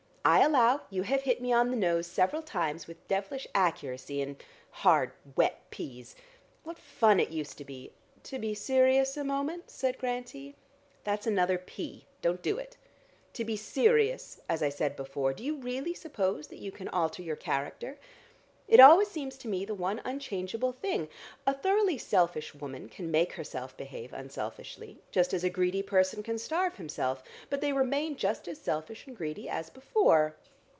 I 0.23 0.41
allow 0.41 0.81
you 0.91 1.01
have 1.01 1.23
hit 1.23 1.41
me 1.41 1.51
on 1.51 1.71
the 1.71 1.75
nose 1.75 2.05
several 2.05 2.43
times 2.43 2.85
with 2.85 3.07
devilish 3.07 3.47
accuracy 3.55 4.21
and 4.21 4.35
hard, 4.69 5.13
wet 5.35 5.59
peas. 5.71 6.15
What 6.63 6.77
fun 6.77 7.19
it 7.19 7.31
used 7.31 7.57
to 7.57 7.65
be" 7.65 7.91
"To 8.25 8.37
be 8.37 8.53
serious 8.53 9.17
a 9.17 9.23
moment" 9.23 9.71
said 9.71 9.97
Grantie. 9.97 10.53
"That's 11.03 11.25
another 11.25 11.57
pea; 11.57 12.05
don't 12.21 12.43
do 12.43 12.59
it. 12.59 12.77
To 13.33 13.43
be 13.43 13.57
serious, 13.57 14.39
as 14.47 14.61
I 14.61 14.69
said 14.69 14.95
before, 14.95 15.33
do 15.33 15.43
you 15.43 15.55
really 15.55 15.95
suppose 15.95 16.49
that 16.49 16.59
you 16.59 16.71
can 16.71 16.87
alter 16.89 17.23
your 17.23 17.35
character? 17.35 17.97
It 18.67 18.79
always 18.79 19.09
seems 19.09 19.37
to 19.39 19.49
me 19.49 19.65
the 19.65 19.73
one 19.75 19.99
unchangeable 20.05 20.71
thing. 20.71 21.09
A 21.45 21.53
thoroughly 21.53 21.97
selfish 21.97 22.55
woman 22.55 22.87
can 22.87 23.11
make 23.11 23.33
herself 23.33 23.75
behave 23.75 24.13
unselfishly, 24.13 25.01
just 25.11 25.33
as 25.33 25.43
a 25.43 25.49
greedy 25.49 25.83
person 25.83 26.23
can 26.23 26.37
starve 26.37 26.75
himself, 26.77 27.21
but 27.49 27.59
they 27.59 27.73
remain 27.73 28.15
just 28.15 28.47
as 28.47 28.61
selfish 28.61 29.07
and 29.07 29.17
greedy 29.17 29.49
as 29.49 29.69
before. 29.69 30.37